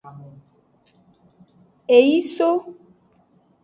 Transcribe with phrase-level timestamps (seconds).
[1.97, 2.49] E yi so.